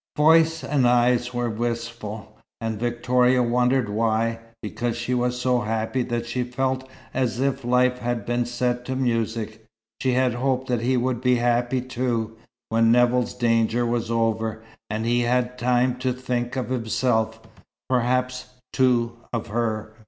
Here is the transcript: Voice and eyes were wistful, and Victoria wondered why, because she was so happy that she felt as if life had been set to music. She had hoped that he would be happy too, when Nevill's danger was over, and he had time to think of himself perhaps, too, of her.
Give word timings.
Voice 0.17 0.63
and 0.63 0.87
eyes 0.87 1.31
were 1.31 1.47
wistful, 1.47 2.35
and 2.59 2.79
Victoria 2.79 3.43
wondered 3.43 3.87
why, 3.87 4.39
because 4.63 4.97
she 4.97 5.13
was 5.13 5.39
so 5.39 5.59
happy 5.61 6.01
that 6.01 6.25
she 6.25 6.41
felt 6.41 6.89
as 7.13 7.39
if 7.39 7.63
life 7.63 7.99
had 7.99 8.25
been 8.25 8.43
set 8.43 8.83
to 8.83 8.95
music. 8.95 9.63
She 9.99 10.13
had 10.13 10.33
hoped 10.33 10.67
that 10.69 10.81
he 10.81 10.97
would 10.97 11.21
be 11.21 11.35
happy 11.35 11.81
too, 11.81 12.35
when 12.69 12.91
Nevill's 12.91 13.35
danger 13.35 13.85
was 13.85 14.09
over, 14.09 14.63
and 14.89 15.05
he 15.05 15.19
had 15.19 15.59
time 15.59 15.95
to 15.99 16.11
think 16.13 16.55
of 16.55 16.69
himself 16.71 17.39
perhaps, 17.87 18.55
too, 18.73 19.17
of 19.31 19.49
her. 19.49 19.93